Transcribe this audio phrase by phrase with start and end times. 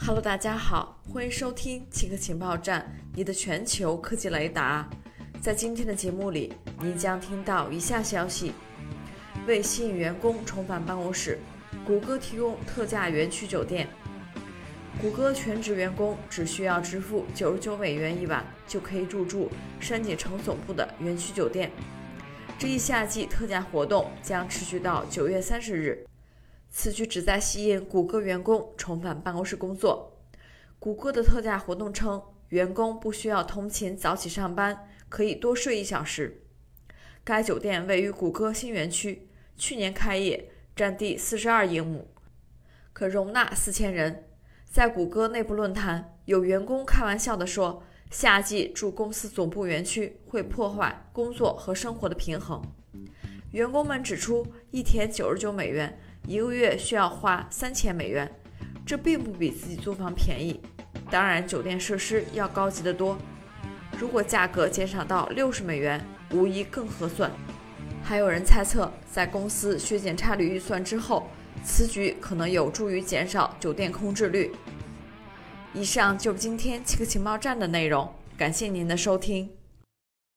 [0.00, 4.88] Hello，大家好，欢迎收听七个情报站，你的全球科技雷达。
[5.40, 8.52] 在今天的节目里，您将听到以下消息：
[9.46, 11.38] 为吸引员工重返办公室，
[11.86, 13.86] 谷歌提供特价园区酒店。
[15.00, 19.48] 谷歌全职员工只需要支付九十九美元一晚，就可以入住
[19.78, 21.70] 山景城总部的园区酒店。
[22.58, 26.04] 这一夏季特价活动将持续到九月三十日。
[26.68, 30.18] 此举旨在吸引谷歌员工重返办公室工作。
[30.80, 36.42] 谷歌的特价活动称，员工不需要通勤早起上班，可以多睡一小时。
[37.22, 42.08] 该酒店位于谷歌新园区，去年开业，占地四十二英亩，
[42.92, 44.24] 可容纳四千人。
[44.64, 52.62] 在谷歌内部论坛，有员工开玩笑地说：“夏季住公司总部园区会破坏工作和生活的平衡。”
[53.52, 55.98] 员工们指出，一天九十九美元。
[56.26, 58.30] 一个月需要花三千美元，
[58.84, 60.60] 这并不比自己租房便宜。
[61.10, 63.16] 当然，酒店设施要高级得多。
[63.98, 67.32] 如果价格减少到六十美元，无疑更合算。
[68.02, 71.28] 还有人猜测，在公司削减差旅预算之后，
[71.64, 74.52] 此举可能有助于减少酒店空置率。
[75.78, 79.48] 以上就今天七个情报站的内容，感谢您的收听。